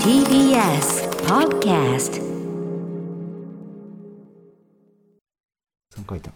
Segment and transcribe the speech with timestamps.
[0.00, 2.22] TBS Podcast
[6.08, 6.30] 書いた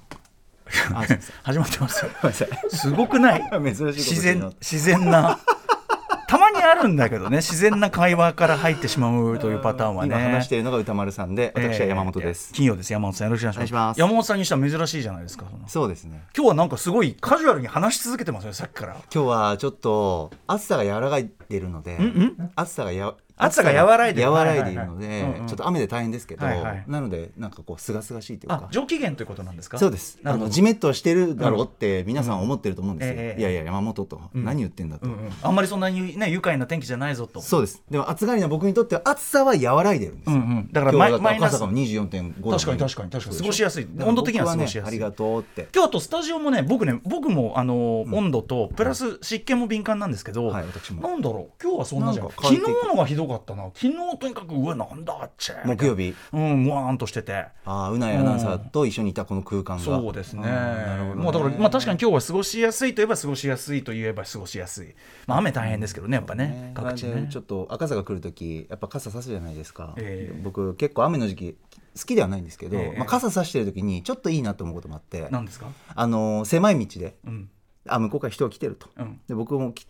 [0.95, 1.03] あ
[1.45, 2.11] 始まってますよ。
[2.21, 3.41] ごめんなさいすごくない？
[3.51, 5.39] 珍しいこと自然自然な。
[6.29, 10.15] たまにあるんだけどね自然な会話から入ってしまうというパターンはね。
[10.15, 12.93] 今話しているのが歌丸さんで私は山本です、えー金曜です。
[12.93, 13.57] 山本さんよろしくお願いします。
[13.57, 14.01] お願いします。
[14.01, 15.67] 山本さんにしては珍しいじゃないですかその。
[15.69, 16.21] そうですね。
[16.37, 18.97] 今日はなんかすごいカジュアルに話し続けてますよさっきから。
[19.15, 21.99] 今日はちょっと暑さが和らいでいるので
[22.57, 24.31] 暑さがや暑さが和らいでる。
[24.31, 26.47] 和らいでいるので、ちょっと雨で大変ですけど、
[26.87, 29.79] なのでなんかこう清々しいというあか上機嫌ということなんですか？
[29.79, 30.19] そうです。
[30.25, 35.09] あのジメッとしてるだろうって皆さん思ってると思うんですよ、いやいや山本と、何言ってんだと、
[35.43, 37.41] あんまりそんなにね愉快な天気じゃないぞと。
[37.41, 37.83] そうです。
[37.91, 40.31] でも暑がりな僕にとっては暑さは和らいでるんです。
[40.31, 40.69] よ、うんうん。
[40.71, 41.55] だからマイマイナス。
[41.55, 43.39] 赤坂も24.5度確かに確かに確かに。
[43.39, 43.89] 過ごしやすい。
[44.03, 44.85] 温度的には僕過ごしやすい。
[44.85, 45.67] ねありがとうって。
[45.75, 51.01] 今日あとスタジオもね僕ね僕もあの、温度とプラス湿気も敏感なんですけど、はい私も。
[51.09, 52.31] なんだろう今日はそんなじゃん。
[52.31, 53.65] 昨日のがひどかったな。
[53.75, 56.15] 昨日とにかくうわなんだっちゃ木曜日。
[56.33, 57.33] うんもわーんとしてて。
[57.33, 59.83] ああうないアナウンサーと一緒にいたこの空間が。
[59.83, 60.43] そうですね。
[61.15, 64.95] もうだからまあ確かに今日は過ごしやすいといえば過ごしやすいといえば過ごしやすい。
[65.27, 66.73] まあ雨大変ですけどねやっぱね。
[66.75, 67.23] 各地ね。
[67.23, 70.41] でちょっと赤坂来る時やっぱ傘さすじゃないですか、ええ。
[70.43, 71.57] 僕結構雨の時期
[71.99, 72.99] 好きではないんですけど、ええ。
[72.99, 77.51] まあ、傘さしてる時にちょっといいなと思うこともあってなんですかあのー狭い道でうん
[77.89, 79.87] あ向こうから人が来てると、うんで僕もき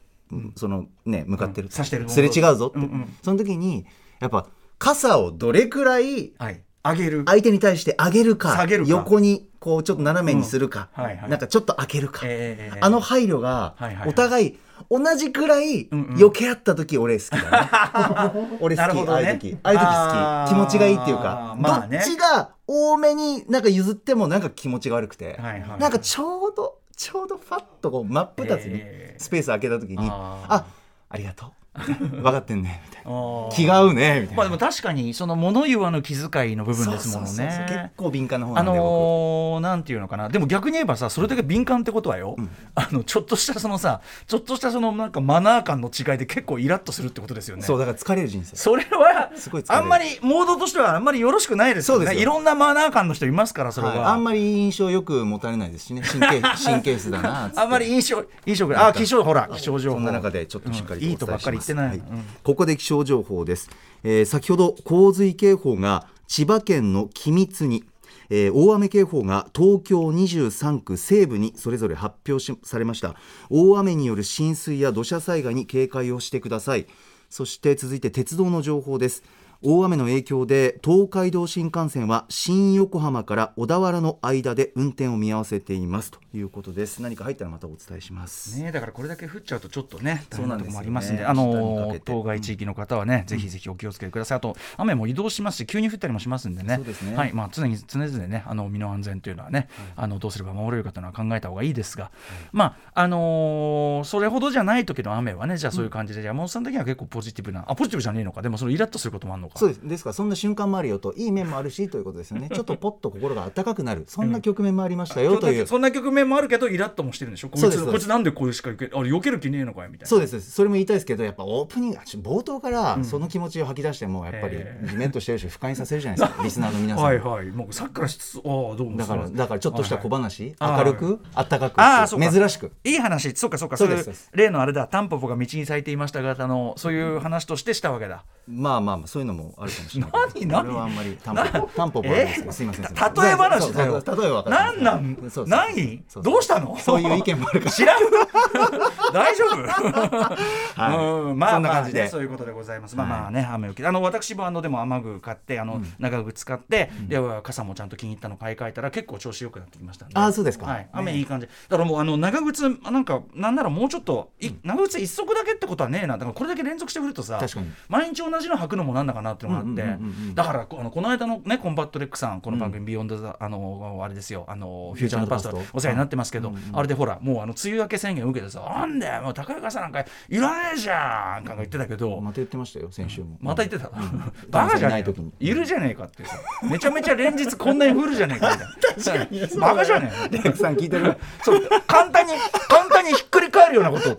[0.56, 3.16] そのね向かってると、うん差してるすれ違うぞって、うんうん。
[3.22, 3.86] その時に
[4.20, 4.46] やっぱ
[4.78, 6.62] 傘をどれくらいはい。
[6.82, 7.24] あげる。
[7.26, 8.90] 相手に対して上げるか下げるか。
[8.90, 11.04] 横にこうちょっと斜めにするか、うん。
[11.04, 11.30] はいはい。
[11.30, 18.56] なんかちょっと開けるか、ええあの配慮がお互い同じくらい避け合った時俺好きだね。
[18.60, 19.04] 俺好き、ね。
[19.08, 19.58] ああいう時。
[19.62, 20.54] ああいう時好き。
[20.54, 21.98] 気持ちがいいっていうか、まあね。
[21.98, 25.78] どっちが多めになんか譲ってもなんか気持ちが悪くて、はいはい。
[25.78, 30.54] なんかちょうどちょうどファッとこう真っ二つにえースペース空けた時に、あー。
[30.54, 30.66] あ
[31.08, 31.52] ありがとう
[31.98, 33.10] 分かってんねみたいな。
[33.52, 37.66] 気が合うねみたいな、まあでも確かにその物言わぬ気遣いの部分ですものそうそうそうそう。
[37.66, 37.92] 結ね。
[37.96, 40.28] 構敏感な方なあんで、僕のーなんていうのかな。
[40.28, 42.36] でも逆に言えばさそれだけ敏感ってことはよ、
[42.74, 47.62] あのちょっとしたそのさちょっとしたそのなんかマナー感の違いで結構イラッとするってことですよね。
[47.62, 48.56] そうだから疲れる人生。
[48.56, 49.82] それはすごい疲れる。
[49.82, 52.04] あんまりモードとしてはあんまりよろしくないですよね。
[52.04, 52.22] そうですよ。
[52.22, 56.02] いろんなマナー感の人いますからそれは、はい、あんまり印象よく持たれないですしね。
[56.02, 59.96] 神経 神経質だなあんまり印象印象あ気象ほら気象情報。
[59.96, 61.10] そんな中でちょっとしっかりうん。
[61.10, 61.98] いいとばっかり言ってはい。
[61.98, 62.04] うん。
[62.42, 63.70] ここで気象情報です、
[64.02, 67.84] えー先ほど洪水警報が千葉県の君津に
[68.28, 73.14] えー大雨警報が東京23区西部にそれぞれ発表しされました。
[73.48, 76.86] 大雨による浸水や土砂災害に警戒をしてください。
[77.28, 79.22] そして続いて鉄道の情報です
[79.62, 86.10] 大雨の影響で東海道新幹線は新横浜から小田原の間で運転を見合わせています。
[86.10, 87.02] ということです。
[87.02, 94.38] 何か入ったらまたお伝えします、ね、だからこれだけ降っちゃうとちょっとね大変なとこもありますんで、あ下にかの当該地域の方はね、ぜひぜひお気をつけください。
[94.38, 96.78] あと雨も移動しますし、急に降ったりもしますんでね。
[96.78, 97.14] ね。
[97.14, 102.10] はい、まあ常に常々ね、あの身の安全というのはね、あのどうすれば守れるかというのは考えた方がいいですが、
[102.52, 109.58] まああのーそれほどじゃない時の雨はね、じゃあそういう感じで、山本さん的には結構ポジティブな、あポジティブじゃねえのか、でもそのイラッとすることもあるのか。
[109.58, 109.80] そうです。
[109.82, 112.48] ですからそんな瞬間もあるよといい面もあるしということですよね。
[112.52, 114.04] ちょっとポッと心が温かくなる。
[114.06, 117.48] そんな局面もありましたよという、そんな局面もあるけどイラッともしてるんでしょ？
[117.48, 120.08] こいつこいつなんでこれしか受けあれ避ける気ねえのかよみたいな。
[120.08, 126.42] そうですそれも言いたいですけどやっぱオープニング冒頭からその気持ちを吐き出してもやっぱりえジメッとしてるし不快にさせるじゃないですか。
[126.44, 127.46] リスナーの皆さん、はいはい。
[127.46, 128.42] もうさっきからしつああ
[128.76, 129.16] どうもだか？
[129.16, 130.84] らだからちょっとした小話、はいはい。
[130.84, 132.30] 明るくあったかくああそうか。
[132.30, 132.72] 珍しく。
[132.84, 133.34] いい話。
[133.36, 133.76] そうかそうか。
[133.76, 134.86] そそう例のあれだ。
[134.86, 138.24] タンポポが道に咲いていました方のそういう話としてしたわけだ。
[138.48, 140.10] まあまあまあそういうのもあるかもしれない。
[140.12, 140.62] 何何？
[140.64, 142.84] これはあんまりタンポポタンポポはあれですすいません。
[142.84, 142.90] 例
[143.30, 145.16] え話例えは分かなん？
[145.46, 146.02] 何？
[146.22, 146.76] どうしたの？
[146.78, 147.72] そういう意見もあるから。
[147.72, 148.02] 知らん？
[149.12, 149.56] 大丈夫？
[149.62, 151.30] はい。
[151.30, 151.98] うんまあそんな感じで。
[152.00, 152.96] まあねそういうことでございます。
[152.96, 160.66] まあまあね雨を受けあの私もあのでも雨具買ってあの長靴使ってで傘もちゃんと気に入ったの買い替えたら結構調子良くなってきましたああそうですか。
[160.66, 166.14] はい、雨いい感じ、だからもうあの長靴なんかなんならもうちょっとい、長靴一足だけってことはねえな。
[166.14, 167.70] だからこれだけ連続して降るとさ確かに。
[167.88, 174.44] 毎日同じの履くのもなんだかなっていうのがあって、だからこあのこの間のねコンバットレックさんこの番組「ビヨンドザあのあれですよ。
[174.48, 183.38] あのフューチャーのパスタお世話になってますけど、あれでほらもうあの梅雨明け宣言受けてさ「なんだよもう高い傘なんかいらねえじゃん」なんか言ってたけど、また言ってましたよ先週も。
[183.40, 183.90] また言ってた、
[184.50, 185.32] バカじゃない時に。
[185.40, 186.36] いるじゃねえかってさ。
[186.62, 188.58] めちゃめちゃ連日こんなに降るじゃねえか
[188.96, 189.26] みたいな。
[189.60, 191.16] バカじゃねえレックさん聞いてる。
[191.42, 191.60] そう。
[191.86, 192.32] 簡単に
[192.68, 194.16] 簡単にひっくり返るようなこと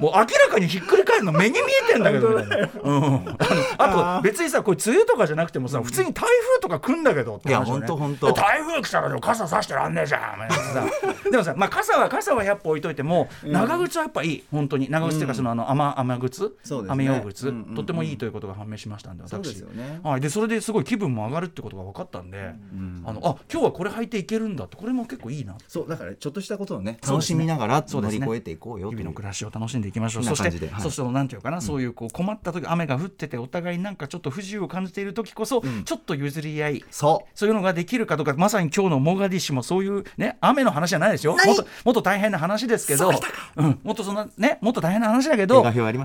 [0.00, 1.58] もう明らかにひっくり返るの目に見
[1.88, 3.36] えてんだけどみたいな、うん、
[3.78, 7.86] あと別にさこれ梅雨とかじゃなくてもさ普通に台風とか来んだけどって話よね。
[7.86, 10.36] いやほんとほんと台風来たらでも傘さしてらんねえじゃ
[11.26, 14.44] んでもさ、まあ、傘は傘は100歩置いといても長靴はやっぱいい。
[14.50, 16.48] 本当に長靴っていうかそのあの雨雨靴、ね。
[16.88, 17.74] 雨用靴、うんうんうん。
[17.76, 20.00] とってもいいということが判明しましたんでそうで私すよね。
[20.02, 22.54] はい、でそれですごい気分も上がるってことが分かったんで、
[23.04, 25.56] あのあ今日はこれ履いていけるんだってこれも結構いいな。
[25.68, 28.90] そうだからちょっとしたことをね楽しみながら乗り越えていこうよう。
[28.90, 30.24] 日々の暮らしを楽しんでいきましょう。
[30.24, 30.82] そして、はい。
[30.82, 36.84] そうするとなんていうかな、そういうこう困った時雨が降っててお互いなんかちょっと不自由を感じている時こそ、ちょっと譲り合い。
[36.90, 37.38] そう。
[37.38, 41.36] そういうのができるかどうかまさに今日のモガディッシュもそういうね雨の話じゃないですよ。
[41.36, 43.10] もっともっと大変な話ですけど。
[43.56, 45.64] うん、もっとそんなねもっと大変な話だけど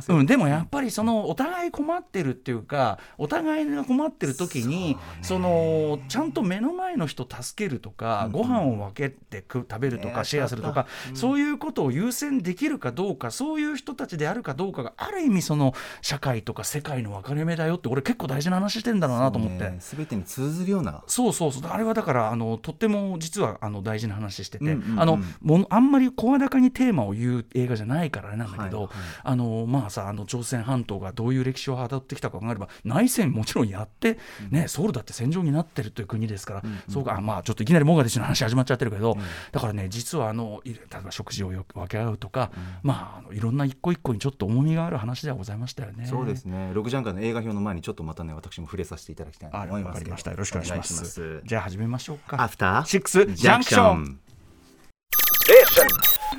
[0.10, 19.70] うん、でもやっぱりそのお互い困ってるっていうかお互いが困ってる時にそ,、のちゃんと目の前の人助けるとか、ご飯を分けてく食べるとか、ねシェアするとか、そういうことを優先できるかどうかそういう人たちであるかどうかがある意味その社会とか世界の分かれ目だよって俺結構大事な話してんだろうなと思って。
[19.70, 19.78] ね。
[19.80, 21.04] 全てに通ずるような。
[21.08, 21.70] そうそうそう。
[21.70, 25.00] あれはだからあのとっても実はあの大事な話してて、うんうんうん。
[25.02, 34.18] あのものあんまり声高にテーマを言う映画じゃないからあれなんだけど、はいはいあのまあさあの朝鮮半島がどういう歴史をたどってきたか考えれば内戦もちろんやって、
[34.50, 39.18] ね、ソウルだって戦場になってるという国ですから、そうかまあちょっといきなりモガディッシュの話始まっちゃってるけど、
[39.52, 42.52] だからね実はあのい例えば食事をよく分け合うとか、
[42.84, 46.06] まああのいろんな一個一個にちょっと重みがある話ではございましたよね。
[46.06, 50.32] そうですね6時半からの映画表の前にちょっとまたね私も触れさせていただきたいと思いますけどわかりました。
[50.32, 50.94] よろしくお願いします。
[51.02, 52.42] ますじゃあ始めましょうか。
[52.42, 54.20] アフターシックスジャンクション。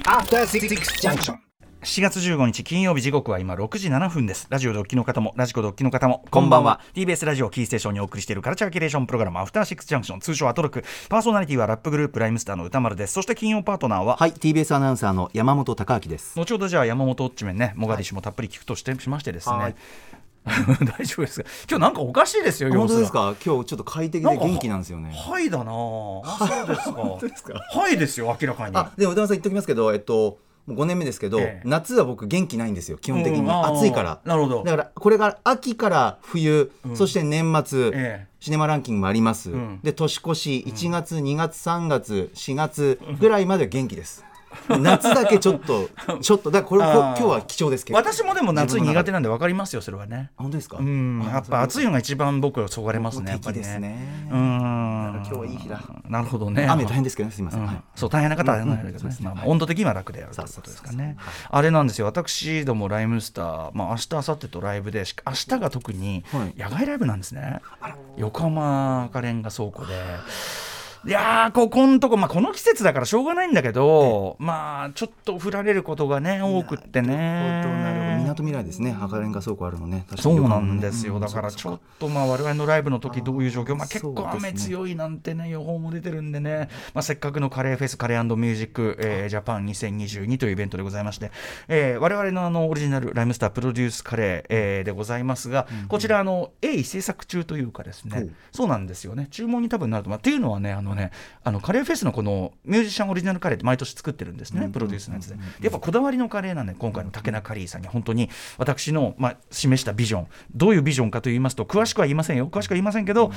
[0.06, 0.68] After Six
[1.00, 1.49] Junction.
[1.82, 4.46] 4月15日金曜日時刻は今6時7分です。
[4.50, 6.80] ラジオドッキの方もラジコドッキの方もこんばんは。
[6.94, 10.84] TBS ラジオキーステーションにお送りしているカルチャーキュレーションプログラムアフターシックスジャンクション通称アトロク。
[11.08, 13.14] パーソナリティはラップグループライムスターの歌丸です。
[13.14, 16.38] そして金曜パートナーははい TBS アナウンサーの山本貴明です。
[16.38, 19.74] 後ほどじゃあ山本オッチメンねモガディッシュもたっぷり聞くとしてしましてですね、はい。
[20.44, 21.48] 大丈夫ですか？
[21.70, 23.34] 今日なんかおかしいですよ本当ですか？
[23.42, 25.14] 今日ちょっと快適で元気なんですよね。
[25.16, 27.54] はいだなあそう ですか。
[27.72, 28.76] はいですよ明らかに。
[28.76, 30.36] あでも歌丸さん言っときますけどえっと
[30.66, 31.62] もう5年目ですけど、ええ。
[31.64, 34.20] 夏は僕元気ないんですよ基本的に、暑いから。
[34.24, 34.64] なるほど。
[34.64, 38.26] だからこれが秋から冬、そして年末、ええ。
[38.40, 39.80] シネマランキングもあります、ん。
[39.82, 44.24] で年越し1月、2月3月4月ぐらいまで元気です
[44.68, 45.88] 夏だけちょっと
[46.20, 47.98] ちょっとだからこれ今日は貴重ですけど。
[47.98, 50.30] 私もでも夏苦手ななんで分かりますよそれはね。
[50.36, 50.78] 本当ですか？
[50.78, 51.22] うん。
[51.22, 54.28] やっぱ暑いのが一番僕はそがれますねやっぱり敵ですね。
[54.30, 54.40] うん。
[54.40, 55.80] 今日はいい日だ。
[56.08, 56.66] なるほどね。
[56.68, 57.66] 雨大変ですけどねすみません、うん。
[57.66, 57.82] はい。
[57.94, 61.16] そう大変な方はなんだけどね、まあまあ温度的には楽であるということですかね。
[61.50, 66.54] あれなんですよ、私どもライムスター、まあ明日明後日とライブで、し明日が特にはい。
[66.58, 67.60] 野外ライブなんですね。
[68.16, 69.94] 横浜赤レンガ倉庫で。
[71.06, 78.18] いやーここんとこ、まあ、この季節だからしょうがないんだけど、まあちょっと降られることがね多くってね。
[78.18, 78.94] みなとみらいですね。
[79.00, 80.04] 赤レンガ倉庫あるのね。
[80.16, 91.30] そうなんですよ、うんだからちょっとまあ我々のライブの時どういう状況、まあ、結構雨強いなんてね予報も出てるんでね、まあ、せっかくのカレーフェスカレーミュージック、えージャパン2022というイベントでございまして、
[91.68, 99.28] えー我々のあのオリジナルライムスタープロデュースカレー、えーでございますが、こちらあの鋭意制作中というかですね、そうなんですよね。
[99.30, 100.10] 注文に多分なると。
[100.10, 101.10] 思うっていうのはねあのね
[101.42, 105.34] あのカレーフェスのこのミュージシャンオリジナルカレーって毎年作ってるんですね、プロデュースのやつで。
[105.34, 113.32] でやっぱこだわりのカレーなんで、今回の竹中カリーさんに本当に私の、まあ、示したビジョン、どういうビジョンかと言いますと、詳しくは言いませんよ、詳しくは言いませんけど、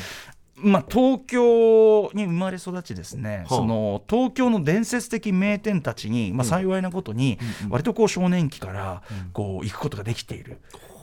[0.55, 3.57] まあ、東京に生まれ育ちですね、はあ。
[3.57, 7.39] その東京の伝説的名店たちに、まあ、幸いなことに、
[7.69, 9.01] 割とこう少年期から
[9.33, 10.59] こう行くことができている。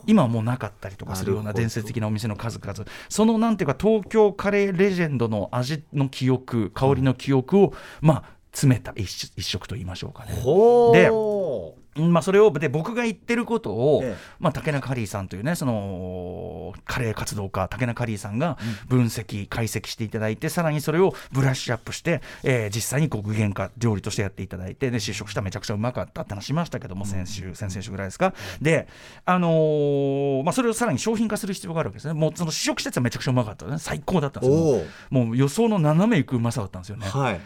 [0.07, 2.85] 今はもうなかったりとかするような伝説的なお店の数々。
[3.09, 10.33] そのなんていうか東京カレーレジェンドの味の記憶香りの記憶を、まあ詰めた一食一食と言いましょうかね。
[10.33, 14.17] ほでーまあ、それをで僕が言ってることを、ええ。
[14.39, 28.35] まあ、竹中カリーさんというねそのカレー活動家竹中カリーさんが分析、解析していただいてさらにそれをブラッシュアップして、えー実際にこう具現化料理としてやっていただいてで試食したらめちゃくちゃうまかったって話しましたけども先週先々週ぐらいですか。
[28.63, 28.89] で、
[29.25, 32.15] あのーまあ、それをさらに商品化する必要があるわけですね。
[32.15, 33.79] もうその試食したやつはめちゃくちゃうまかったね。
[33.79, 34.83] 最高だったんですよ。
[35.11, 37.07] もう予想の斜めいくうまさだったんですよね。
[37.07, 37.35] はい。
[37.35, 37.41] ね、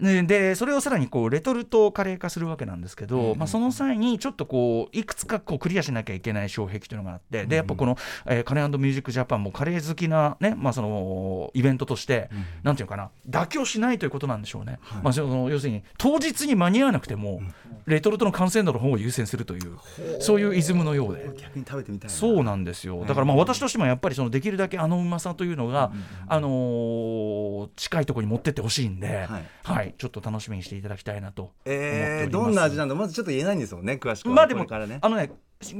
[0.00, 12.28] でそれをさらにこうレトルトカレー化するわけなんですけど、まあ、その際にちょっとこういくつかこうクリアしなきゃいけない障壁というのがあってでやっぱこの、えーカレーミュージックジャパンもカレー好きな,、ねまあ、そのイベントとして、
[12.62, 17.40] なんていうかな妥協しないということなんでしょうね、まあ、その要するに当日に間に合わなくても、
[17.86, 19.78] レトルトの完成度の方を優先するという
[20.20, 21.30] そういうイズムのようで。
[21.40, 22.14] 逆に食べてみたいな。
[22.14, 23.04] そうなんですよ。
[23.06, 25.92] だからまあ私としてもやっぱりそのできるだけあのうまさというのが、
[26.28, 31.90] あのー近いところに持ってってほしいんで、ははい回ちょっと楽しみにしていただきたいなと思っております、
[32.22, 32.94] えー、どんな味なんだ？
[32.94, 34.34] まずちょっと言えないんですもんね詳しくは。
[34.34, 34.98] まあでも、ね。
[35.00, 35.30] あのね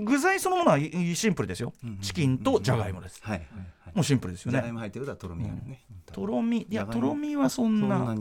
[0.04, 3.38] 具材そのものはシンプルですよ、チキンとじゃがいもです、はい。
[3.38, 3.46] はい
[3.94, 5.80] もうシンプルですよじゃがいねも入ってることはとろみがね、
[6.12, 6.66] とろみ。
[6.68, 8.14] いやとろみはそんな。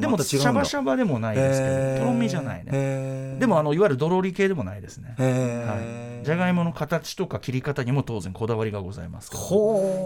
[0.00, 3.36] でもシャバシャバでもないですけど、とろみじゃないね。
[3.38, 9.30] でもあのいわゆるドロリ系でもないですね、はい、じゃがいもの形とか切り方にも当然こだわりがございます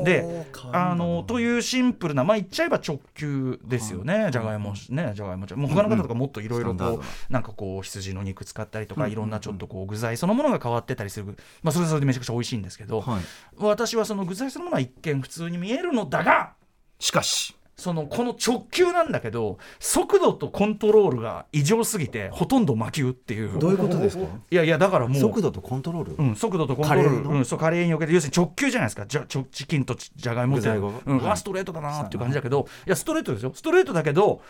[0.04, 7.40] であのというシンプルなまあ言っちゃえば直球ですよね、じゃがいもねじゃがいももう他の方とかもっといろいろこうな。
[7.40, 11.26] んかこう羊の肉使ったりとか、いろんなちょっとこう具材そのものが変わってたりする、
[11.62, 13.22] まあ、それはそれでめちゃくちゃ美味しいんですけど、はい。
[13.56, 16.54] 私はその具材そのものは一見普通に見えるのだが
[16.98, 17.56] しかし。
[17.76, 23.58] そのこの直球なんだけど速度とコントロールが異常すぎてほとんど魔球っていう。
[23.58, 24.22] どういうことですか？
[24.48, 27.08] いやいやだからもう速度とコントロール、うん、速度とコントロール。
[27.08, 27.30] カレーの？
[27.30, 29.06] うん、そうカレーにおけて要するに直球じゃないですか。
[29.06, 31.32] じゃちょチキンとチじゃがいもって、具材がうんはい。
[31.32, 33.52] あストレートだなっていう感じだけどいやストレートですよ。
[33.52, 34.40] ストレートだけど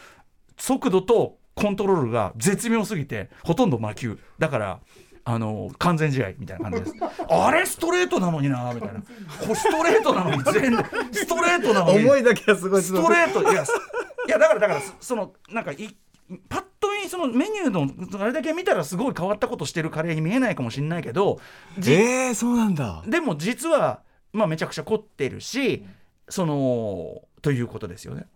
[0.58, 4.18] 速度とコントロールが絶妙すぎてほとんど魔球。
[4.38, 4.80] だから
[5.26, 6.94] あの完全試合みたいな感じです。
[7.28, 9.02] あれストレートなのになみたいな。
[9.54, 10.76] ストレートなのに全
[11.12, 11.98] ストレートなのに。
[11.98, 13.72] 思いだけはすごいストレートいやす
[14.26, 15.96] いやだからだからそそのなんかい
[16.48, 21.40] パッと見そのメニューのあれだけ見たらすごい変わったことしてるカレーに見えないかもしれないけど
[21.78, 23.02] じえー、そうなんだ。
[23.06, 24.02] でも実は
[24.32, 25.84] まあめちゃくちゃ凝ってるし
[26.28, 28.26] そのということですよね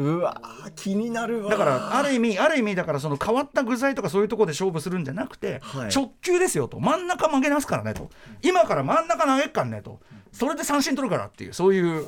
[0.00, 5.90] うわー気になるわだからある意味ある意味だからその変わった具材とかそういうところで勝負するんじゃなくて、はい。
[5.94, 6.80] 直球ですよと。
[6.80, 8.08] 真ん中曲げますからねと。
[8.40, 10.00] 今から真ん中投げっかんねと。
[10.32, 12.06] それで三振取るからっていうそういう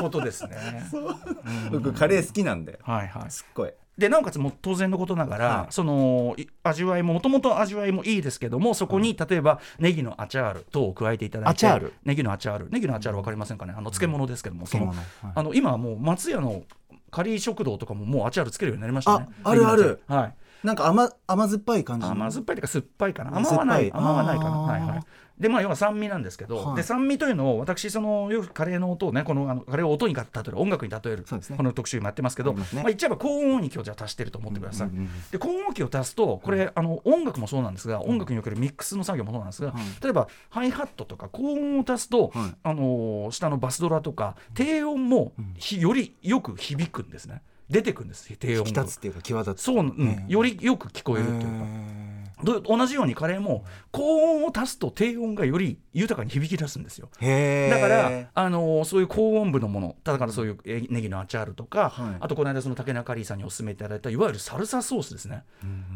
[0.00, 0.56] ことですね。
[1.72, 3.30] 僕カレー好きなんだよはいはい。
[3.30, 5.72] すっごいでなおかつもう当然のことながら、はい。
[5.72, 11.92] そのい味わいももともと味わいもいいですけどもそこに例えばネギのアチャール等を加えていただいてアチャール？
[12.04, 12.70] ネギのアチャール。
[12.70, 13.74] ネギのアチャール分かりませんかね？
[13.76, 15.32] あの漬物ですけども、その漬物はい。
[15.34, 16.62] あの今はもう松屋の
[17.10, 19.26] カリー食堂とかももうアチャールつけるようになりましたね。
[19.42, 20.00] ああるある。
[20.06, 22.12] はいなんか甘甘酸っぱい感じの？
[22.12, 23.36] 甘酸っぱいというか酸っぱいかな。
[23.36, 23.88] 甘はない。
[23.88, 23.92] い。
[23.92, 24.50] 甘はないかな。
[24.50, 25.00] はいはい。
[25.38, 26.76] でまあ要は酸味なんですけど、はい。
[26.76, 31.56] で酸味というのを私そのよくカレーの音をねこのあのカレーを音に例える音楽に例える、ね。
[31.56, 39.82] この特集もやってますけどねまあ、言っちゃえば高音域をじゃあ足してると思ってください、うんうんうんで高音域を足すとこれ、あの音楽もそうなんですが音楽におけるミックスの作業もそうなんですが、はい。
[40.02, 42.54] 例えばハイハットとか高音を足すと、はい。
[42.64, 49.62] あのー下のバスドラとか低音もひよりよく響くんですね出てくるんです低音が引き立つっていうか際立つ。
[49.62, 50.24] そう、うん。
[50.28, 51.98] よりよく聞こえるというか。
[52.42, 57.08] ど同じようにカレーも高音を足すと低音がより豊かに響き出すんですよ。
[57.20, 62.16] だから、あのーそういう高音部のものだからそういうえネギのアチャールとか、はい。
[62.20, 65.42] あとこの間その竹中リーさんにお勧めいただいたいわゆるサルサソースですね、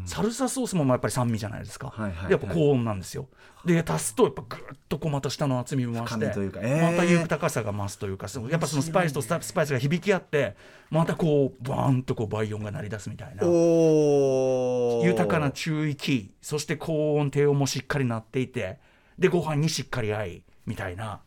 [0.05, 2.27] サルサソースもまあやっぱり酸味じゃないですか、はいはいはい。
[2.27, 3.29] でやっぱ高音なんですよ。
[3.65, 10.57] で足すとやっぱぐっとこうまた下の厚みも増してまた豊かさが増すというかそのやっぱそのスパイスとスパイスが響き合って
[10.93, 13.47] またこうバーンとこう倍音が鳴り出すみたいな。
[15.03, 18.77] 豊かな中域そして高音低音もしっかり鳴っていて
[19.17, 21.21] でご飯にしっかり合いみたいな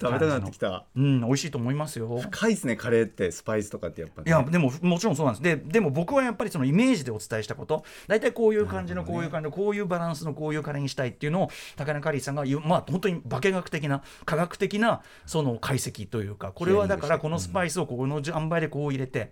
[0.00, 0.84] 食べたくなってきた。
[0.96, 2.18] うん美味しいと思いますよ。
[2.18, 4.28] 深いですねカレーってスパイスとかってやっぱね。
[4.28, 5.42] いやでももちろんそうなんです。
[5.42, 7.84] ででも僕はやっぱりそのイメージでお伝えしたこと。
[8.08, 19.30] 大体こういう感じのこういう感じのこういうバランスのこういうカレーにしたいっていうのを高中カリーさんが言うまあ本当に化学的な科学的なその解析というかこれはだからこのスパイスをこの塩梅でこう入れて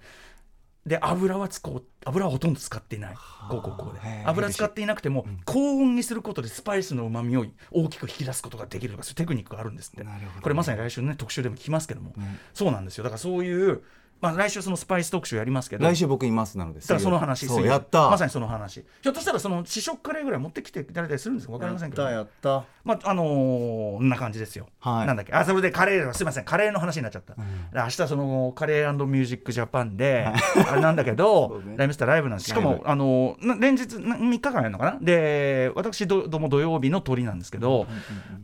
[0.86, 3.14] で油はつこう油はほとんど使っていない。
[3.48, 4.00] こうこうこうで。
[4.24, 10.02] 油使っていなくても高温にすることでスパイスのうまみを大きく引き出すことができるとかそういうテクニックがあるんですって。
[10.02, 12.14] なるほどこれまさに来週のね特集でも聞きますけども、
[12.52, 13.04] そうなんですよ。
[13.04, 13.82] だからそういう
[14.22, 15.84] まあ来週そのスパイス特集やりますけど。
[15.84, 18.08] 来週僕いますなのでだからその話そうやった。
[18.08, 18.84] まさにその話。
[19.02, 21.52] ひょっとしたらその試食カレーぐらい持ってきていただいたりするんですか？
[21.52, 22.66] 分かりませんけど、やったやった。
[22.84, 25.06] まああのー、こんな感じですよ、はい。
[25.06, 25.32] なんだっけ？
[25.32, 26.44] あそれでカレーすみません。
[26.44, 27.34] カレーの話になっちゃった、
[27.74, 31.74] 明日そのカレーミュージックジャパンであれなんだけど、ね。
[31.76, 34.98] ライムスターライブなんですしかもあのな連日な3日間やるのかな？
[35.00, 37.86] で私どども土曜日の鳥なんですけど、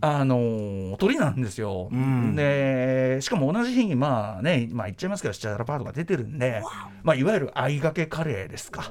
[0.00, 2.34] あのー鳥なんですよ、ん。
[2.34, 6.62] でしかも同じ日にまあねまあ言っちゃいますけどシチャラパートが出てるんで、
[7.02, 8.90] まあ、いわゆる相掛けカレーですか。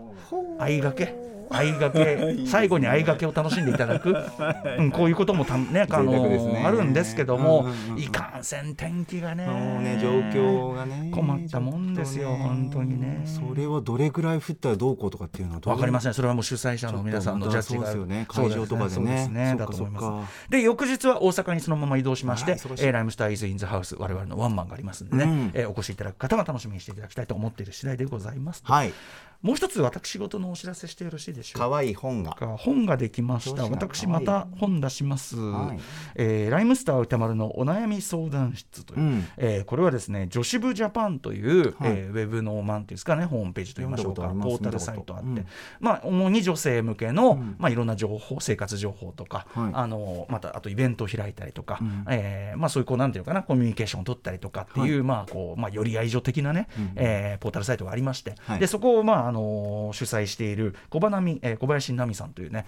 [0.59, 1.15] 相掛け
[1.51, 4.15] 相掛け 最後に相掛けを楽しんでいただく、
[4.79, 12.43] うん、こういうこともた、ねあのねあるんですけども、うんうんいかんせん天気がねね状況がね困ったもんですよね。
[12.43, 13.23] 本当にね。
[13.25, 16.13] それはどれぐらい降ったらどうこうとかっていうのはどうわかりません。
[16.13, 18.25] それはもう主催者の皆さんのジャッジがそうですよね。
[18.27, 19.55] 会場とかでね。
[19.57, 20.49] だと思います。
[20.49, 22.85] で翌日は大阪にそのまま移動しまして、あら忙しい。
[22.85, 25.51] えーライムスターイズインザハウス我々のワンマンがありますんでね、うん。
[25.53, 28.93] えーお越しいただく方は楽しみにしていただきたいと思っている次第でございますはい
[29.41, 31.69] もう一つ私事のお知らせしてよろしいでしょうか？
[31.69, 32.35] 可愛い本が。
[32.39, 33.65] が本ができました。
[33.65, 35.79] 私また本出します、はい。
[36.15, 39.27] えーライムスター歌丸のお悩み相談室という、うん。
[39.37, 41.91] えーこれはですね女子部ジャパンという、はい。
[41.91, 44.27] えーウェブのなんていうんですかねホームページといいましょうか。
[44.29, 45.45] ポータルサイトあって、
[45.79, 47.55] まあ主に女性向けの、ん。
[47.59, 49.71] まあいろんな情報生活情報とか、はい。
[49.73, 52.05] あのまたあとイベントを開いたりとか、ん。
[52.09, 58.59] えーまあそういうこうなんていうのかなコミュニケーションを取ったりとかっていう、まあこうまあより愛情的なね、えーポータルサイトがありまして、はい。
[58.59, 62.65] でそこをまああの主催している小花見、えー小林奈美さんというね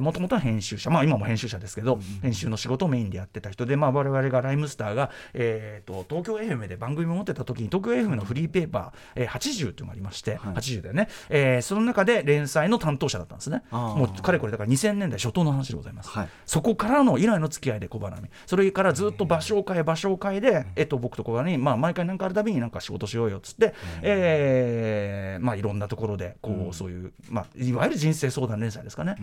[0.00, 10.54] もともとは編集者まあ今も編集者ですけど、編集の仕事をメインでやってた人でまあ我々がライムスターが、えー、と東京 FM で番組を持ってた時に東京 FM のフリーペーパー、えー、80というのがありまして、はい。
[10.54, 13.62] 80だよね、えーその中で連載の担当者だったんですね。
[13.70, 16.28] もうかれこれだから2000年代初頭の話でございます、はい。
[16.44, 29.16] そこからの以来の付き合いで小花見それからずっと場所を変え場所を変えで、えっと、僕と小花に、まあ、毎回何かあるたびになんか仕事しようよっつって、えーまあ、いろんなところでこう、そういう、まあ、いわゆる人生相談連載ですかね、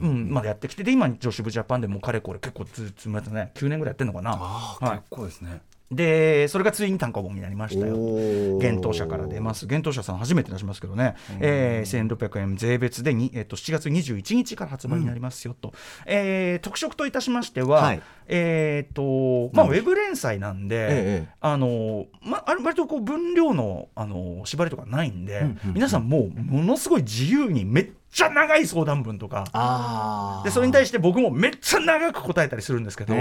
[0.00, 4.32] うんまあ、やってきてで今女子部ジャパンでもうかれこれ結構ずつまたね9年ぐらいやってるのかな。
[4.32, 4.98] あはい。
[4.98, 7.94] 結構ですねでそれがついに単行本になりましたよ。
[7.94, 8.54] おー。
[8.56, 9.66] 幻冬舎から出ます。
[9.66, 15.72] 幻冬舎さん初めて出しますけどね、えー、1600円税別でに、えっと7月21日から発売になりますよと、
[16.06, 18.02] えー特色といたしましては、はい。
[18.28, 25.74] えっ、とまあウェブ連載なんで、ええあのまあ割とこう分量のあの縛りとかないんで、うんうん。
[25.74, 29.44] 皆さんもうものすごい自由にめっちゃ長い相談文とか。
[29.52, 33.14] あでそれに対して僕もめっちゃ長く答えたりするんですけど、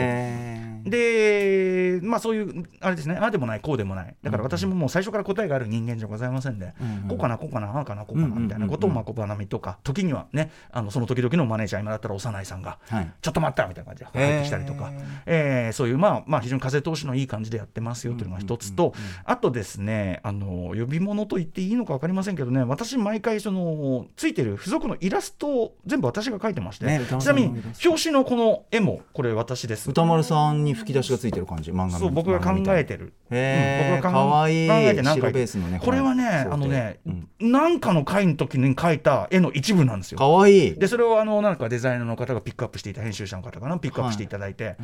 [0.89, 3.17] でまあそういうあれですね。
[3.19, 4.15] ああでもないこうでもない。
[4.23, 8.43] だから私ももう最初から答えがある人間じゃございませんで、うんこうかなこうかなああかなこうかなうんうんうんうん。
[8.43, 9.79] みたいなことをまあ小花見とか。
[9.83, 13.11] 時にはねあのその時々のマネージャー今だったら幼いさんが、はい。
[13.21, 14.91] ちょっと待ったみたいな感じで入ってきたりとか、
[15.25, 18.93] えーそういうまあまあ非常に風通しのいい感じでやってますよというのが一つと、
[19.25, 29.89] あとですねあの呼び物と言っていいのか分かりませんけどね私毎回そのついてる付属のイラストを全部私が描いてまして、ねちなみに表紙のこの絵もこれ私です。
[29.89, 33.05] 歌丸さんに吹き出しがついてる感じ漫画のそう僕が考えてる。
[33.05, 37.29] うん僕が考ええて何か白ベースのねこれはねはいあのね、うん。
[37.39, 40.17] なんかの回の時に描いた絵の一部なんですよ。
[40.17, 40.67] かわい。
[40.69, 44.77] いでそれをあのなんかデザイナーの方がピックアップしていた編集者の方かなピックアップしていただいて、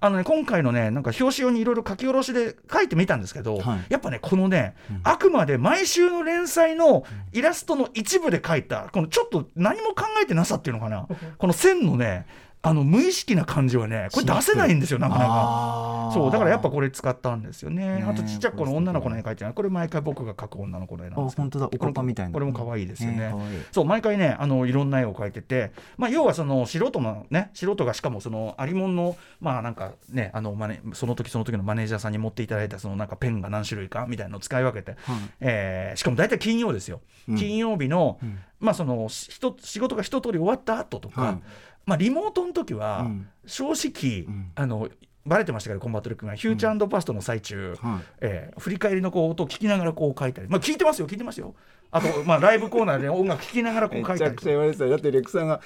[0.00, 3.86] あのね今回のねなんか表紙用にいろいろ書き下ろしで書いてみたんですけど、はい。
[3.88, 11.06] やっぱねこのね、あくまで毎週の連載のイラストの一部で書いたこのちょっと何も考えてなさっていうのかな。
[11.38, 12.26] この線のね
[12.60, 16.10] あの無意識な感じはねこれ出せないんですよなかなか。
[16.12, 17.98] そうだからやっぱこれ使ったんですよね。
[17.98, 23.32] ねあとちっちゃい子の女の子の絵描いてないこれ毎回僕が描く女の子の絵なんですけどあ本当だおかかみたいなこれも可愛いですよね。
[23.72, 34.96] そう毎回ねあのいろんな絵を描いてて、まあ、要はその素人のね素人がしかもそのありもんのまあなんかねあのマネその時その時のマネージャーさんに持っていただいたそのなんかペンが何種類かみたいなのを使い分けて、
[35.40, 41.42] えーしかも大体金曜ですよ、うん金曜日の、んまあその仕事が一通り終わった後とか、はい
[41.88, 43.28] まあリモートの時は、うん。
[43.46, 44.52] 正直、ん。
[44.54, 44.90] あの
[45.26, 46.36] バレてましたけどコンバットル君が。
[46.36, 48.02] フューチャーパストの最中、はい。
[48.20, 51.54] えー振り返りのこう音を聞きながらこう書いたり、まあ、聞いてますよ聞いてますよ。
[51.90, 55.62] あと、まあ、ライブコーナーで音楽聴きながらこう書いたり言われてただってレクさんが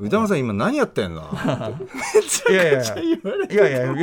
[0.00, 1.28] 宇多丸さん今何やってんの？
[2.50, 2.98] いやいやいや。
[2.98, 3.96] いやいやいや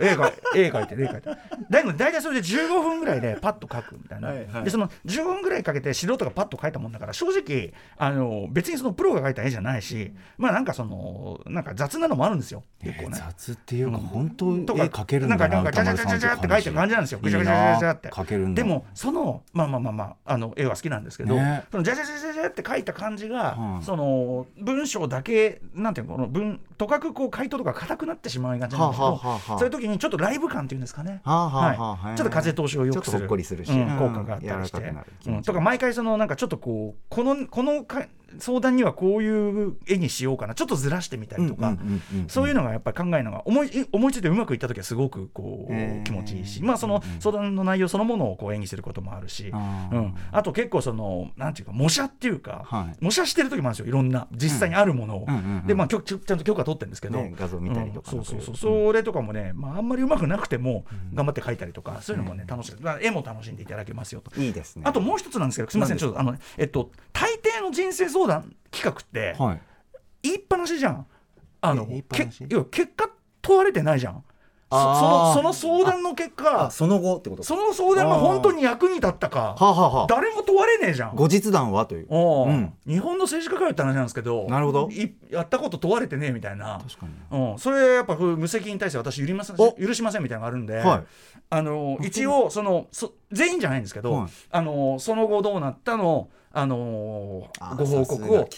[0.00, 1.30] 絵描絵描いて絵描いて。
[1.70, 12.64] だいぶ大体それで15分ぐらいでパッと描くみたいな、はいはい、でその15分ぐらいかけて素人がパッと描いたもんだから正直あの別にそのプロが描いた絵じゃないしまあなんかそのなんか雑なのもあるんですよ。
[12.82, 17.18] 結構ね、雑っていうか、本当絵描けるんだななんかなんかジャジャジャジャって描いてる感じなんですよ。
[17.20, 18.08] ぐちゃぐちゃぐちゃって。
[18.10, 25.35] 描けるでもそのまあまあまあまああの絵は好きなんですけど、ね、そのジャジャジャジャって描いた感じが、うん、その文章だけ
[25.74, 29.58] なんていうのこの文とかくこう回答とか硬くなってしまいがちなんですけど、はあはあはあはあ。
[29.58, 31.20] そういう時にちょっとライブ感っていうんですかね。
[31.24, 32.16] はあはあはい。
[32.16, 33.98] ちょっと風通しを良くするちょっとほっこりするしうんうん。
[33.98, 34.94] 効果があったりして、
[35.26, 35.42] うん。
[35.42, 38.06] とか毎回そのなんかちょっとこうこのこのか
[38.38, 40.54] 相談にはこういう絵にしようかな。
[40.54, 41.76] ちょっとずらしてみたりとか、
[42.28, 49.96] そういうのがやっぱり考えるのが思い思いついてうまくいった時はすごくこう気持ちいいし、まあその相談の内容そのものをこう演技することもあるし、あー。
[49.96, 53.04] うん、あと結構そのなんていうか模写っていうか、はい。
[53.04, 53.86] 模写してる時もあるんですよ。
[53.86, 55.26] いろんな実際にあるものを、
[55.66, 58.24] でまあきょちょちゃんと許可取ってるんですけど、ね画像見たりとかうん。
[58.24, 58.56] そうそうそう。
[58.56, 60.84] それとかもね、まあ、あんまりうまくなくても
[61.14, 64.40] 頑張って描いたりとか、そういうのもね楽しい、まあ、絵も楽しんでいただけますよと。
[64.40, 64.82] いいですね。
[64.84, 65.98] あともう一つなんですけどすみません。
[65.98, 69.60] ちょっとあのえっと大抵の人生相談企画って、はい。
[70.22, 71.06] 言いっぱなしじゃん。
[71.60, 73.10] あのけ要は結果
[73.42, 74.22] 問われてないじゃん。
[74.68, 77.44] そのその相談の結果あその後ってこと？
[77.44, 79.54] その相談が本当に役に立ったか
[80.08, 81.14] 誰も問われねえじゃん。
[81.14, 81.86] 後日談は？
[81.86, 82.06] という。
[82.08, 82.72] おううん。
[82.86, 84.88] 日本の政治家会って話なんですけどなるほど。
[84.90, 86.80] いやったこと問われてねえみたいな。
[86.82, 87.12] 確かに
[87.52, 91.04] うん、それやっぱ無責任に対して私許りませ許しませんみたいなのがあるんで、はい。
[91.48, 94.28] あの一応そのそ全員じゃないんですけど、はい。
[94.50, 98.48] あのその後どうなったのあのあご報告を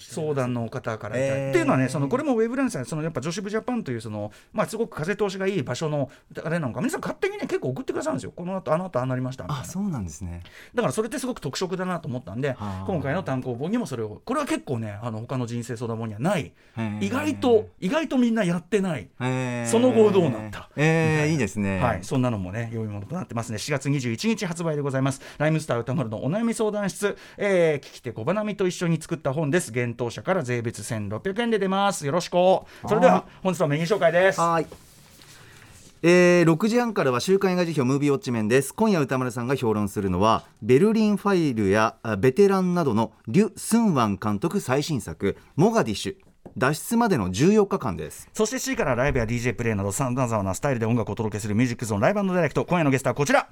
[0.00, 1.16] 相談の方から。
[1.16, 1.50] いただいてえー。
[1.50, 6.10] っていうのはねそのこれもウェブランスそのやっぱ女子部ジャパンというその、まあ、すごく風通しがいい場所の
[6.42, 8.32] あれなのか皆さん勝手にね結構送ってくださるんですよ。
[8.34, 9.62] この後あの後ああなりましたみたいな。
[9.62, 10.42] あそうなんですね。
[10.74, 16.52] だからそれってすごく特色だなと思ったんで今回の単行本にもそれをこれは結構ねあの他の人生相談本にはない。
[17.00, 19.08] 意外と意外とみんなやってない。
[19.20, 19.70] えー。
[19.70, 20.70] その後どうなった。
[20.76, 21.80] えーいいですね。
[21.80, 23.58] はい、そんなのもね、良いものとなってますね。
[23.58, 25.20] 4月21日発売でございます。
[25.38, 29.70] ライムスター歌丸のお悩み相談室、えー、聞き手小花見と一緒に作った本です。
[29.72, 32.06] 幻冬者から税別1600円で出ます。
[32.06, 32.32] よろしく。
[32.32, 34.40] それでは、本日のメニュー紹介です。
[34.40, 34.66] はい。
[36.06, 46.16] えー、6時半からは週刊映画時評ムービーウォッチメンです今夜宇多丸さんが評論するのはベルリンファイルやあベテランなどのリュ・スンワン監督最新作モガディッシュ
[46.58, 53.48] 脱出までの14日間ですそして C からライブや DJ プレイなどさまざまなスタイルで音楽をお届けするミュージックゾーンライブダイレクト今夜のゲストはこちら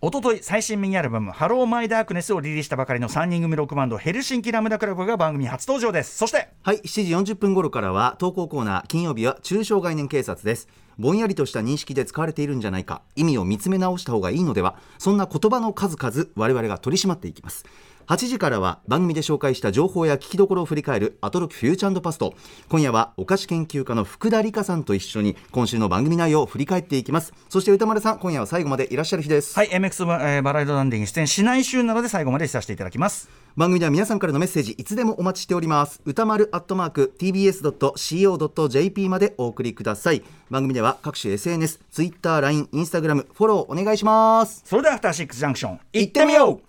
[0.00, 6.16] おととい最新ミニアルバム「ハローマイダークネス」をリリースしたばかりの3人組ロックバンドヘルシンキラムダクラブが番組初登場です。
[6.16, 10.68] そしてはい7時40分頃からは投稿コーナー金曜日は抽象概念警察です。
[10.98, 17.64] ぼんやりとした認識で使われているんじゃないか意味を見つめ直した方がいいのではそんな言葉の数々我々が取り締まっていきます。
[18.08, 22.32] 8時からは番組で紹介した情報や聞きどころを振り返るアトロックフューチャーパスト
[22.70, 27.34] 今夜はお菓子研究家の福田理香さんと一緒に今週の番組内容を振り返っていきます。
[27.50, 33.28] そして歌丸さん今夜は最後までいらっしゃる日です、はい MX バ,、えーバラエドランディング出演しない週なので最後までさせていただきます。
[33.58, 36.00] 番組では皆さんからのメッセージいつでもお待ちしております。
[36.06, 40.22] 歌丸アットマーク tbs.co.jp までお送りください。
[40.48, 44.62] 番組では各種 SNS、Twitter、LINE、Instagram フォローお願いします。
[44.64, 46.67] それではアフターシックスジャンクション行ってみよう.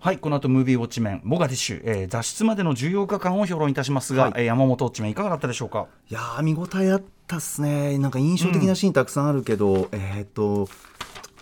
[0.00, 4.32] はいこの後ムービーウォッチメンモガディッシュ、えー脱出までの14日間を評論いたしますが、はい。
[4.36, 5.86] えー山本ウォッチメンいかがだったでしょうか？
[6.10, 7.96] いやー見応えあったっすね。
[7.98, 10.68] なんか印象的なシーンたくさんあるけど、えっ、と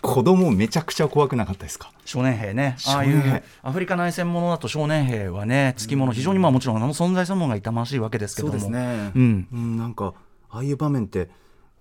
[0.01, 1.91] 子供めちゃくちゃ怖くなかったですか？
[2.05, 2.77] 少年兵ね。
[2.87, 8.57] ああいうアフリカ内戦ものだと少年兵はねつきもの非常にまあもちろんあの存在そのものが痛ましいわけですけそども。
[8.59, 10.13] うですね、うんなんか
[10.49, 11.29] ああいう場面って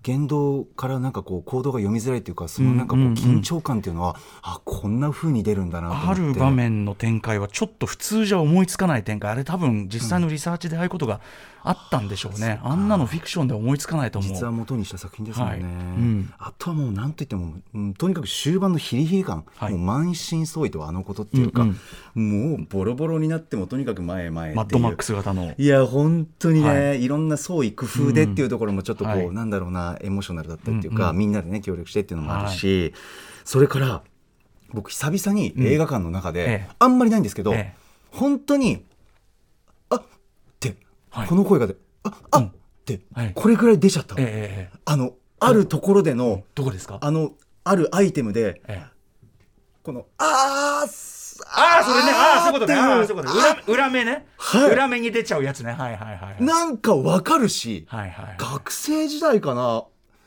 [0.03, 6.23] 言動からなんかこう行動が読みづらいっていうかそのなんかこう緊張感っていうのは、あこんな風に出るんだなと思って。
[6.23, 9.31] ある場面の展開はちょっと普通じゃ思いつかない展開。
[9.31, 11.21] あれ多分実際のリサーチでああいうことが
[11.65, 14.33] あったんでしょうね、あんなのフィクションで思いつかないと思う。
[14.33, 15.61] 実は元にした作品ですもんね、はい。
[15.61, 16.35] うん。
[16.39, 19.73] あとはもう何といっても、うんとにかく終盤のヒリヒリ感、はい。
[19.73, 21.77] もう満身創痍とはあのことっていうか、うん
[22.15, 25.55] もうボロボロになってもとにかく前へ前へマッドマックス型の。
[25.57, 27.07] いや本当にね、、はい。
[27.07, 29.31] ろんな創意工夫でっていうところもちょっとこう、はい。
[29.31, 31.19] なんだろうなエモーショナルだったりっていうか、うんうん。
[31.19, 32.93] みんなでね協力してっていうのもあるし、
[33.45, 34.03] それから
[34.73, 36.75] 僕久々に映画館の中で、ええ。
[36.79, 37.83] あんまりないんですけど、ええ。
[38.11, 38.85] 本当に
[41.13, 41.29] はい。
[41.29, 42.47] この声がでああ、うん。
[42.47, 42.53] っ
[42.85, 43.33] て、はい。
[43.35, 46.99] これぐらい出ちゃったの、ええええあのあるところでの、どこですか？
[47.01, 47.33] あの
[47.65, 48.93] あるアイテムでええ。
[49.83, 52.13] このあーすああそれね。
[52.13, 52.75] ああそういうことね。
[52.75, 53.63] ああってそういうことね。
[53.67, 54.71] 裏裏目ね、はい。
[54.73, 55.73] 裏目に出ちゃうやつね。
[55.73, 56.45] はいはいはいはい。
[56.45, 59.85] なんかわかるし、はいはい学生時代かな。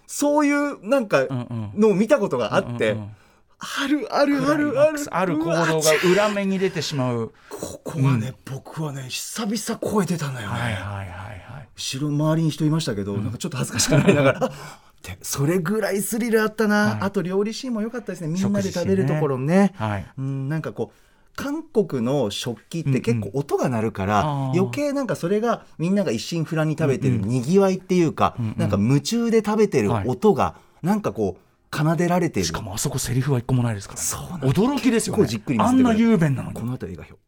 [0.07, 1.81] そういうなんかうんうん。
[1.81, 3.15] のを見たことがあって、うんうん
[3.59, 4.99] あるあるあるある。
[5.11, 7.33] ある行動が裏目に出てしまう。
[7.49, 11.67] ここはね、僕はね久々声出たのよね、はいはいはいはい。
[11.75, 14.51] 後ろ周りに人いましたけど、なんかちょっと恥ずかしくなりながら
[15.21, 16.97] それぐらいスリルあったな、はい。
[17.01, 18.27] あと料理シーンも良かったですね。
[18.27, 19.73] みんなで食べるところね。
[19.75, 20.05] はい。
[20.17, 20.99] うん、なんかこう
[21.35, 24.59] 韓国の食器って結構音が鳴るから、あー。
[24.59, 31.44] 余計なんかそれがみんなが一心不乱に食べてるにぎわいっていうか、なんか夢中で食べてるはい音がなんかこう
[31.75, 34.53] 奏でられている、しかもあそこセリフは一個もないですから、ね、そうなんです。
[34.61, 35.23] 驚きですよね。
[35.23, 36.55] 結構じっくり見あんな雄弁なのに。
[36.55, 37.19] この辺りが表。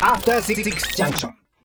[0.00, 0.62] After Six
[0.96, 1.32] Junction.